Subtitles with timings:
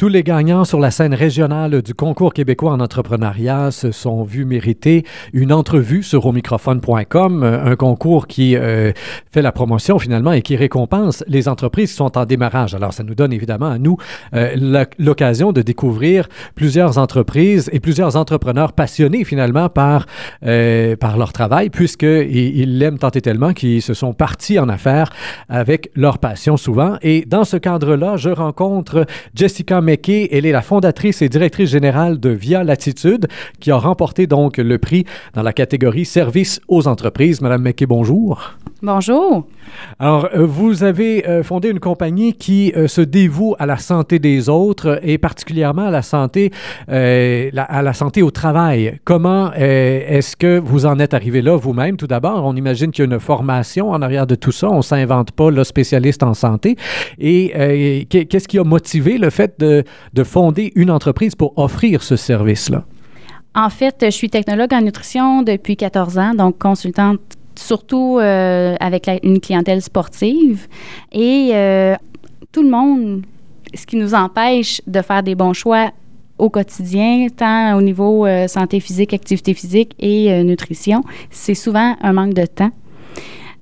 [0.00, 4.44] Tous les gagnants sur la scène régionale du concours québécois en entrepreneuriat se sont vus
[4.44, 8.92] mériter une entrevue sur omicrophone.com, un concours qui euh,
[9.32, 12.76] fait la promotion finalement et qui récompense les entreprises qui sont en démarrage.
[12.76, 13.96] Alors ça nous donne évidemment à nous
[14.34, 20.06] euh, l'occasion de découvrir plusieurs entreprises et plusieurs entrepreneurs passionnés finalement par,
[20.46, 25.10] euh, par leur travail puisqu'ils l'aiment tant et tellement qu'ils se sont partis en affaires
[25.48, 26.98] avec leur passion souvent.
[27.02, 29.04] Et dans ce cadre-là, je rencontre
[29.34, 30.28] Jessica McKay.
[30.30, 33.26] Elle est la fondatrice et directrice générale de Via Latitude,
[33.58, 37.40] qui a remporté donc le prix dans la catégorie Service aux entreprises.
[37.40, 38.58] Madame McKay, bonjour.
[38.80, 39.44] Bonjour.
[39.98, 44.20] Alors, euh, vous avez euh, fondé une compagnie qui euh, se dévoue à la santé
[44.20, 46.52] des autres et particulièrement à la santé,
[46.88, 49.00] à la santé au travail.
[49.04, 51.96] Comment est-ce que vous en êtes arrivé là vous-même?
[51.96, 54.68] Tout d'abord, on imagine qu'il y a une formation en arrière de tout ça.
[54.70, 56.76] On ne s'invente pas le spécialiste en santé.
[57.18, 59.77] Et qu'est-ce qui a motivé le fait de,
[60.14, 62.84] de fonder une entreprise pour offrir ce service-là?
[63.54, 67.20] En fait, je suis technologue en nutrition depuis 14 ans, donc consultante
[67.58, 70.66] surtout euh, avec une clientèle sportive.
[71.12, 71.96] Et euh,
[72.52, 73.22] tout le monde,
[73.74, 75.90] ce qui nous empêche de faire des bons choix
[76.38, 82.12] au quotidien, tant au niveau euh, santé physique, activité physique et nutrition, c'est souvent un
[82.12, 82.70] manque de temps.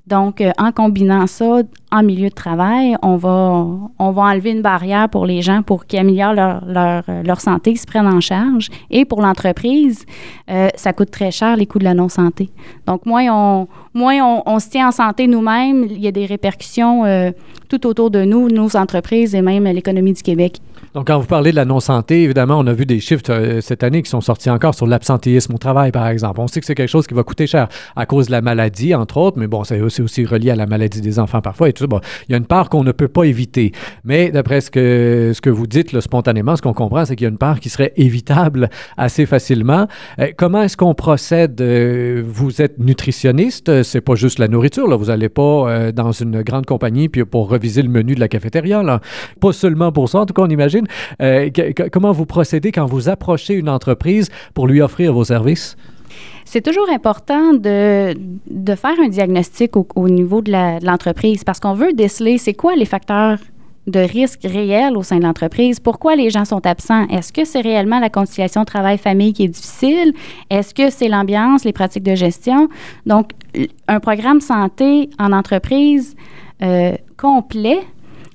[0.07, 3.67] Donc, euh, en combinant ça en milieu de travail, on va,
[3.99, 7.85] enlever une barrière pour les gens pour qu'ils améliorent leur, leur, euh, santé, qu'ils se
[7.85, 8.69] prennent en charge.
[8.89, 10.05] Et pour l'entreprise,
[10.49, 12.49] euh, ça coûte très cher les coûts de la non-santé.
[12.85, 17.03] Donc, moins on, on, on, se tient en santé nous-mêmes, il y a des répercussions
[17.67, 20.61] tout autour de nous, nos entreprises et même l'économie du Québec.
[20.93, 23.83] Donc, quand vous parlez de la non-santé, évidemment, on a vu des chiffres euh, cette
[23.83, 26.39] année qui sont sortis encore sur l'absentéisme au travail, par exemple.
[26.39, 28.95] On sait que c'est quelque chose qui va coûter cher à cause de la maladie,
[28.95, 31.73] entre autres, mais bon, c'est aussi, aussi, relié à la maladie des enfants parfois et
[31.73, 31.99] tout ça.
[32.27, 33.71] Il y a une part qu'on ne peut pas éviter.
[34.03, 37.27] Mais d'après ce que, ce que vous dites spontanément, ce qu'on comprend, c'est qu'il y
[37.27, 39.87] a une part qui serait évitable assez facilement.
[40.19, 41.59] Euh, comment est-ce qu'on procède?
[41.61, 44.97] Euh, vous êtes nutritionniste, c'est pas juste la nourriture.
[44.97, 48.83] Vous n'allez pas dans une grande compagnie puis pour reviser le menu de la cafétéria,
[48.83, 49.01] là.
[49.39, 50.76] Pas seulement pour ça, en tout cas, on imagine
[51.21, 51.49] euh,
[51.91, 55.75] comment vous procédez quand vous approchez une entreprise pour lui offrir vos services?
[56.45, 58.15] C'est toujours important de,
[58.49, 62.85] de, faire un diagnostic au, niveau de l'entreprise parce qu'on veut déceler c'est quoi les
[62.85, 63.37] facteurs
[63.87, 65.79] de risque réels au sein de l'entreprise.
[65.79, 67.07] Pourquoi les gens sont absents?
[67.07, 70.13] Est-ce que c'est réellement la conciliation travail-famille qui est difficile?
[70.49, 72.67] Est-ce que c'est l'ambiance, les pratiques de gestion?
[73.05, 73.31] Donc,
[73.87, 76.15] un programme santé en entreprise
[76.61, 77.79] euh, complet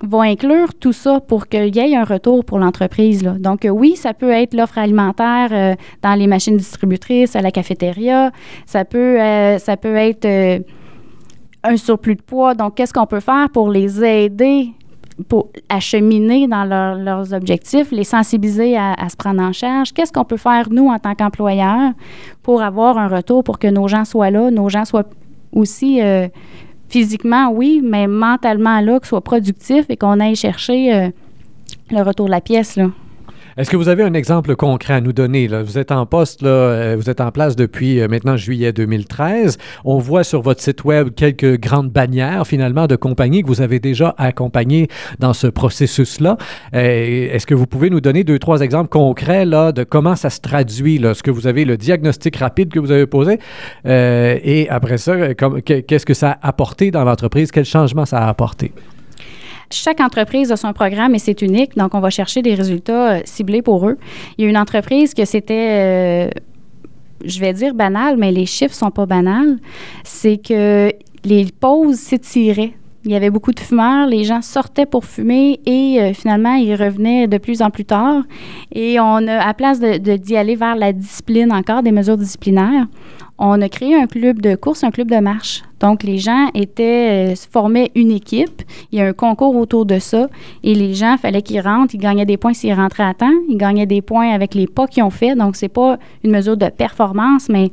[0.03, 3.23] va inclure tout ça pour qu'il y ait un retour pour l'entreprise.
[3.23, 7.51] Donc, euh, oui, ça peut être l'offre alimentaire euh, dans les machines distributrices, à la
[7.51, 8.33] cafétéria.
[8.67, 10.27] Ça peut, euh, ça peut être
[11.63, 12.55] un surplus de poids.
[12.55, 14.71] Donc, qu'est-ce qu'on peut faire pour les aider
[15.29, 19.93] pour acheminer dans leurs objectifs, les sensibiliser à, à se prendre en charge?
[19.93, 21.93] Qu'est-ce qu'on peut faire, nous, en tant qu'employeurs,
[22.43, 25.05] pour avoir un retour, pour que nos gens soient là, nos gens soient
[25.53, 26.01] aussi
[26.93, 31.09] physiquement, oui, mais mentalement, là, que soit productif et qu'on aille chercher euh,
[31.91, 32.91] le retour de la pièce, là.
[33.59, 35.47] Est-ce que vous avez un exemple concret à nous donner?
[35.47, 39.59] Vous êtes en poste, euh, vous êtes en place depuis euh, maintenant juillet 2013.
[39.85, 43.79] On voit sur votre site web quelques grandes bannières finalement de compagnies que vous avez
[43.79, 46.39] déjà accompagnées dans ce processus-là.
[46.75, 50.31] Euh, est-ce que vous pouvez nous donner deux, trois exemples concrets là, de comment ça
[50.31, 50.97] se traduit?
[50.97, 51.11] Là?
[51.11, 53.39] Est-ce que vous avez le diagnostic rapide que vous avez posé?
[53.85, 57.51] et après ça, qu'est-ce que ça a apporté dans l'entreprise?
[57.51, 58.73] Quel changement ça a apporté?
[59.73, 61.77] Chaque entreprise a son programme et c'est unique.
[61.77, 63.99] Donc, on va chercher des résultats euh, ciblés pour eux.
[64.37, 66.31] Il y a une entreprise que c'était, euh,
[67.25, 69.59] je vais dire banal, mais les chiffres sont pas banals.
[70.05, 70.93] C'est que
[71.25, 72.75] les pauses s'étiraient.
[73.05, 76.75] Il y avait beaucoup de fumeurs, les gens sortaient pour fumer et euh, finalement, ils
[76.75, 78.23] revenaient de plus en plus tard.
[78.73, 82.87] Et on a, à place d'y aller vers la discipline encore, des mesures disciplinaires,
[83.45, 85.63] on a créé un club de course, un club de marche.
[85.81, 88.63] Donc, les gens étaient, euh, formaient une équipe.
[88.93, 90.29] Il y a un concours autour de ça.
[90.63, 91.93] Et les gens, fallait qu'ils rentrent.
[91.95, 93.33] Ils gagnaient des points s'ils rentraient à temps.
[93.49, 95.35] Ils gagnaient des points avec les pas qu'ils ont fait.
[95.35, 97.73] Donc, c'est pas une mesure de performance, mais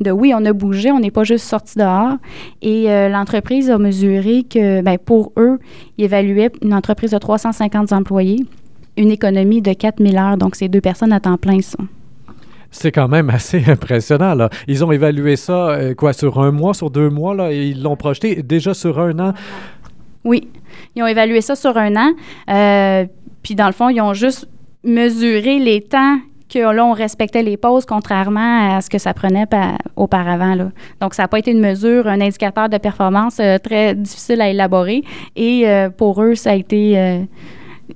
[0.00, 2.16] de oui, on a bougé, on n'est pas juste sorti dehors.
[2.62, 5.58] Et euh, l'entreprise a mesuré que, ben, pour eux,
[5.98, 8.44] ils évaluaient une entreprise de 350 employés,
[8.96, 10.36] une économie de 4000 heures.
[10.36, 11.78] Donc, c'est deux personnes à temps plein, ça.
[12.70, 14.34] C'est quand même assez impressionnant.
[14.34, 14.50] Là.
[14.68, 17.82] Ils ont évalué ça, euh, quoi, sur un mois, sur deux mois, là, et ils
[17.82, 19.32] l'ont projeté déjà sur un an?
[20.24, 20.48] Oui,
[20.94, 22.12] ils ont évalué ça sur un an.
[22.50, 23.06] Euh,
[23.42, 24.48] puis, dans le fond, ils ont juste
[24.84, 26.18] mesuré les temps
[26.60, 29.46] là, on respectait les pauses, contrairement à ce que ça prenait
[29.96, 30.56] auparavant.
[31.00, 34.48] Donc, ça n'a pas été une mesure, un indicateur de performance euh, très difficile à
[34.48, 35.02] élaborer.
[35.34, 35.66] Et
[35.96, 37.26] pour eux, ça a été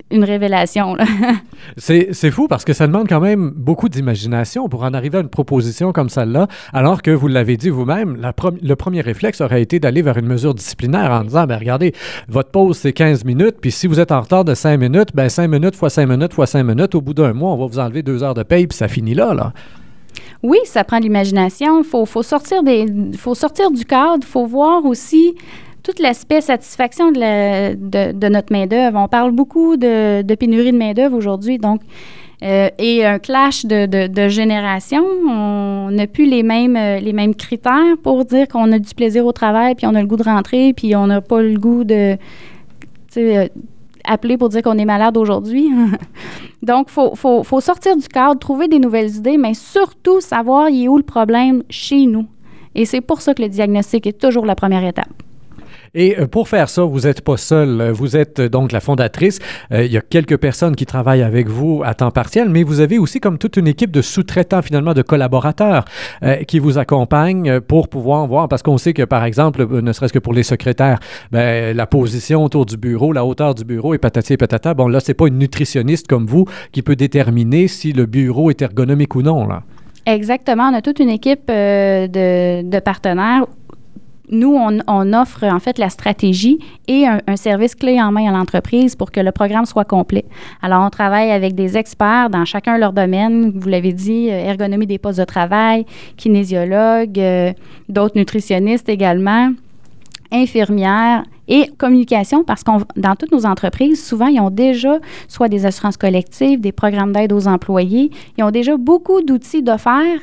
[0.09, 0.95] une révélation.
[1.77, 5.29] c'est fou parce que ça demande quand même beaucoup d'imagination pour en arriver à une
[5.29, 8.17] proposition comme celle-là, alors que vous l'avez dit vous-même,
[8.61, 11.93] le premier réflexe aurait été d'aller vers une mesure disciplinaire en disant, ben regardez,
[12.27, 15.29] votre pause c'est 15 minutes, puis si vous êtes en retard de 5 minutes, ben
[15.29, 17.79] 5 minutes fois 5 minutes fois 5 minutes, au bout d'un mois, on va vous
[17.79, 19.53] enlever deux heures de paye, puis ça finit là, là.
[20.43, 21.79] Oui, ça prend l'imagination.
[21.79, 24.23] Il faut, faut, sortir des, faut sortir du cadre.
[24.23, 25.35] Il faut voir aussi
[25.83, 28.99] tout l'aspect satisfaction de, de, notre main-d'œuvre.
[28.99, 31.57] On parle beaucoup de, pénurie de main-d'œuvre aujourd'hui.
[31.57, 31.81] Donc,
[32.43, 35.05] euh, et un clash de, de, de générations.
[35.27, 39.25] On n'a plus les mêmes, euh, les mêmes critères pour dire qu'on a du plaisir
[39.25, 41.83] au travail, puis on a le goût de rentrer, puis on n'a pas le goût
[41.83, 42.17] de
[43.17, 43.47] euh,
[44.05, 45.69] appeler pour dire qu'on est malade aujourd'hui.
[46.63, 50.97] Donc, il faut, sortir du cadre, trouver des nouvelles idées, mais surtout savoir il est
[50.97, 52.25] le problème chez nous.
[52.73, 55.11] Et c'est pour ça que le diagnostic est toujours la première étape.
[55.93, 57.91] Et euh, pour faire ça, vous n'êtes pas seul.
[57.91, 59.39] Vous êtes euh, donc la fondatrice.
[59.73, 62.79] Euh, il y a quelques personnes qui travaillent avec vous à temps partiel, mais vous
[62.79, 65.85] avez aussi comme toute une équipe de sous-traitants, finalement, de collaborateurs
[66.47, 70.19] qui vous accompagnent pour pouvoir voir, parce qu'on sait que, par exemple, ne serait-ce que
[70.19, 70.99] pour les secrétaires,
[71.31, 74.87] ben, la position autour du bureau, la hauteur du bureau et patati et patata, bon,
[74.87, 79.15] là, c'est pas une nutritionniste comme vous qui peut déterminer si le bureau est ergonomique
[79.15, 79.63] ou non, là.
[80.05, 80.69] Exactement.
[80.71, 83.45] On a toute une équipe de, partenaires
[84.31, 88.95] nous, on, offre en fait la stratégie et un, service clé en main à l'entreprise
[88.95, 90.25] pour que le programme soit complet.
[90.61, 93.51] Alors, on travaille avec des experts dans chacun leur domaine.
[93.55, 95.85] Vous l'avez dit, euh, ergonomie des postes de travail,
[96.17, 97.51] kinésiologue, euh,
[97.89, 99.51] d'autres nutritionnistes également,
[100.31, 105.65] infirmières et communication parce que dans toutes nos entreprises, souvent, ils ont déjà soit des
[105.65, 108.11] assurances collectives, des programmes d'aide aux employés.
[108.37, 110.19] Ils ont déjà beaucoup d'outils d'offert,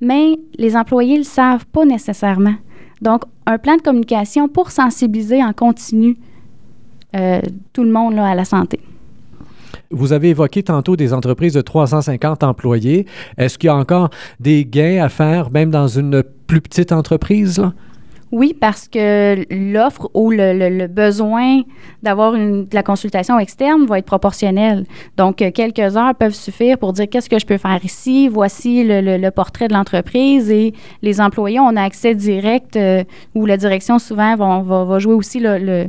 [0.00, 2.54] mais les employés ne le savent pas nécessairement.
[3.04, 6.16] Donc, un plan de communication pour sensibiliser en continu
[7.14, 7.42] euh,
[7.74, 8.80] tout le monde à la santé.
[9.90, 13.04] Vous avez évoqué tantôt des entreprises de 350 employés.
[13.36, 14.08] Est-ce qu'il y a encore
[14.40, 17.62] des gains à faire, même dans une plus petite entreprise?
[18.34, 21.60] Oui, parce que l'offre ou le, besoin
[22.02, 24.86] d'avoir de la consultation externe va être proportionnel.
[25.16, 28.82] Donc, euh, quelques heures peuvent suffire pour dire qu'est-ce que je peux faire ici, voici
[28.84, 33.04] le, portrait de l'entreprise et les employés, on a accès direct euh,
[33.36, 35.86] ou la direction souvent va, jouer aussi le,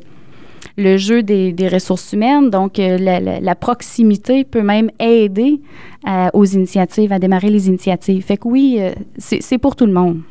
[0.77, 2.51] jeu des, ressources humaines.
[2.51, 2.99] Donc, euh,
[3.41, 5.61] la, proximité peut même aider
[6.33, 8.23] aux initiatives, à démarrer les initiatives.
[8.23, 8.79] Fait que oui,
[9.17, 10.21] c'est pour tout le monde.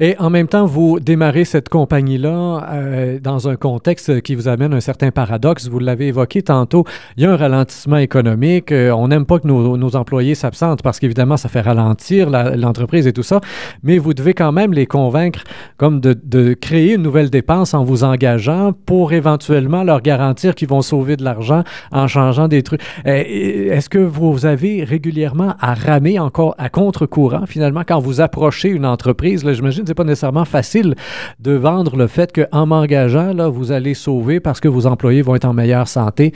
[0.00, 4.72] Et en même temps, vous démarrez cette compagnie-là euh, dans un contexte qui vous amène
[4.72, 5.68] un certain paradoxe.
[5.68, 6.84] Vous l'avez évoqué tantôt,
[7.16, 8.70] il y a un ralentissement économique.
[8.70, 13.12] Euh, on n'aime pas que nos, employés s'absentent parce qu'évidemment, ça fait ralentir l'entreprise et
[13.12, 13.40] tout ça.
[13.82, 15.42] Mais vous devez quand même les convaincre
[15.78, 20.68] comme de, de, créer une nouvelle dépense en vous engageant pour éventuellement leur garantir qu'ils
[20.68, 22.80] vont sauver de l'argent en changeant des trucs.
[23.06, 23.24] Euh,
[23.72, 28.86] est-ce que vous avez régulièrement à ramer encore à contre-courant finalement quand vous approchez une
[28.86, 29.42] entreprise?
[29.44, 30.94] Là, j'imagine c'est pas nécessairement facile
[31.40, 35.34] de vendre le fait qu'en m'engageant, là, vous allez sauver parce que vos employés vont
[35.34, 36.32] être en meilleure santé.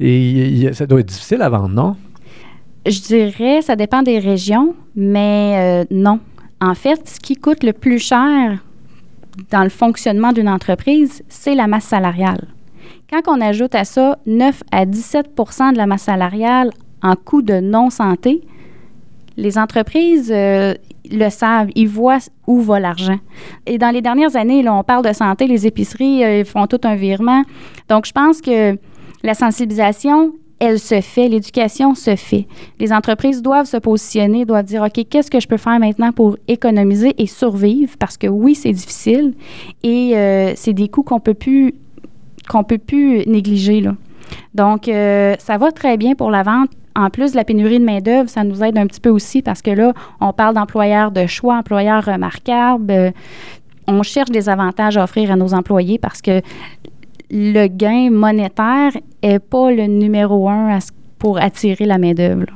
[0.00, 1.96] Et ça doit être difficile à vendre, non?
[2.86, 6.20] Je dirais, ça dépend des régions, mais euh, non.
[6.60, 8.58] En fait, ce qui coûte le plus cher
[9.50, 12.48] dans le fonctionnement d'une entreprise, c'est la masse salariale.
[13.10, 16.70] Quand on ajoute à ça 9 à 17% de la masse salariale
[17.02, 18.42] en coût de non-santé,
[19.38, 20.74] les entreprises, euh,
[21.10, 23.18] le savent, ils voient où va l'argent.
[23.66, 26.96] Et dans les dernières années, on parle de santé, les épiceries euh, font tout un
[26.96, 27.44] virement.
[27.88, 28.76] Donc, je pense que
[29.22, 32.48] la sensibilisation, elle se fait, l'éducation se fait.
[32.80, 36.36] Les entreprises doivent se positionner, doivent dire, OK, qu'est-ce que je peux faire maintenant pour
[36.48, 37.96] économiser et survivre?
[37.96, 39.34] Parce que oui, c'est difficile
[39.84, 41.74] et euh, c'est des coûts qu'on peut plus
[42.48, 43.82] qu'on peut plus négliger.
[43.82, 43.94] Là.
[44.54, 48.28] Donc, ça va très bien pour la vente en plus de la pénurie de main-d'œuvre,
[48.28, 51.56] ça nous aide un petit peu aussi parce que là, on parle d'employeurs de choix,
[51.56, 52.90] employeurs remarquables.
[52.90, 53.10] Euh,
[53.86, 56.42] on cherche des avantages à offrir à nos employés parce que
[57.30, 60.78] le gain monétaire n'est pas le numéro un
[61.18, 62.46] pour attirer la main-d'œuvre.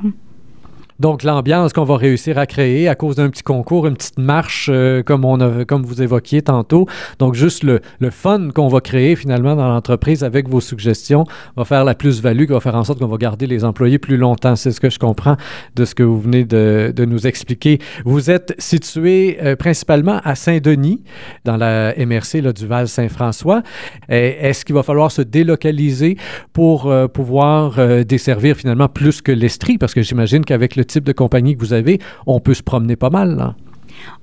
[0.99, 4.69] Donc, l'ambiance qu'on va réussir à créer à cause d'un petit concours, une petite marche,
[4.71, 6.87] euh, comme, on a, comme vous évoquiez tantôt.
[7.19, 11.25] Donc, juste le, le fun qu'on va créer finalement dans l'entreprise avec vos suggestions
[11.57, 14.55] va faire la plus-value, va faire en sorte qu'on va garder les employés plus longtemps.
[14.55, 15.35] C'est ce que je comprends
[15.75, 17.79] de ce que vous venez de, de nous expliquer.
[18.05, 21.01] Vous êtes situé euh, principalement à Saint-Denis,
[21.43, 23.63] dans la MRC là, du Val-Saint-François.
[24.09, 26.17] Est-ce qu'il va falloir se délocaliser
[26.53, 29.77] pour euh, pouvoir desservir finalement plus que l'Estrie?
[29.77, 32.95] Parce que j'imagine qu'avec le type de compagnie que vous avez, on peut se promener
[32.95, 33.55] pas mal.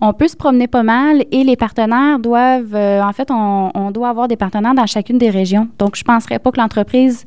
[0.01, 4.09] On peut se promener pas mal et les partenaires doivent, euh, en fait, on, doit
[4.09, 5.69] avoir des partenaires dans chacune des régions.
[5.79, 7.25] Donc, je ne penserais pas que l'entreprise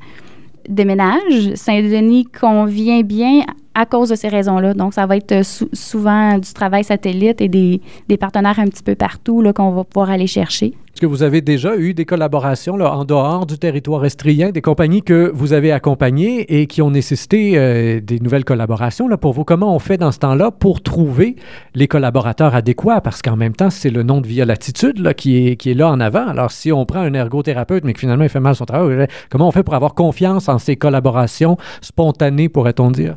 [0.68, 1.54] déménage.
[1.56, 3.42] Saint-Denis convient bien
[3.76, 4.74] à cause de ces raisons-là.
[4.74, 5.42] Donc, ça va être
[5.74, 10.10] souvent du travail satellite et des, des partenaires un petit peu partout qu'on va pouvoir
[10.10, 10.74] aller chercher.
[10.94, 14.62] Est-ce que vous avez déjà eu des collaborations là, en dehors du territoire estrien, des
[14.62, 19.34] compagnies que vous avez accompagnées et qui ont nécessité euh, des nouvelles collaborations là, pour
[19.34, 19.44] vous?
[19.44, 21.36] Comment on fait dans ce temps-là pour trouver
[21.74, 23.02] les collaborateurs adéquats?
[23.02, 25.74] Parce qu'en même temps, c'est le nom de Via Latitude là, qui, est, qui est
[25.74, 26.28] là en avant.
[26.28, 29.48] Alors, si on prend un ergothérapeute, mais que finalement il fait mal son travail, comment
[29.48, 33.16] on fait pour avoir confiance en ces collaborations spontanées, pourrait-on dire?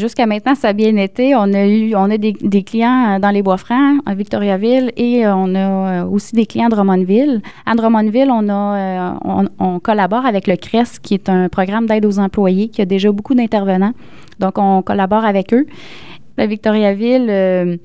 [0.00, 1.36] Jusqu'à maintenant, ça a bien été.
[1.36, 5.34] On a eu, on a des, clients euh, dans les Bois-Francs, à Victoriaville, et euh,
[5.36, 5.58] on a
[6.02, 7.42] euh, aussi des clients à Drummondville.
[7.64, 9.18] À Drummondville, on, a,
[9.58, 13.12] on, collabore avec le CRES, qui est un programme d'aide aux employés, qui a déjà
[13.12, 13.92] beaucoup d'intervenants.
[14.40, 15.66] Donc, on collabore avec eux.
[16.36, 17.78] À Victoriaville,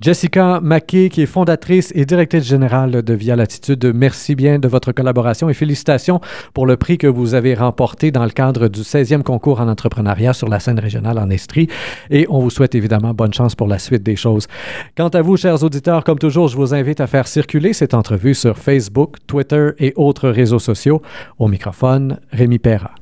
[0.00, 4.92] Jessica Mackey, qui est fondatrice et directrice générale de Via Latitude, merci bien de votre
[4.92, 6.20] collaboration et félicitations
[6.54, 10.34] pour le prix que vous avez remporté dans le cadre du 16e concours en entrepreneuriat
[10.34, 11.66] sur la scène régionale en Estrie.
[12.10, 14.46] Et on vous souhaite évidemment bonne chance pour la suite des choses.
[14.96, 18.34] Quant à vous, chers auditeurs, comme toujours, je vous invite à faire circuler cette entrevue
[18.34, 21.02] sur Facebook, Twitter et autres réseaux sociaux.
[21.40, 22.92] Au microphone, Rémi Perra.